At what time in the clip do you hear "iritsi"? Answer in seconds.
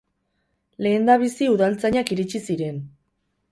2.17-2.43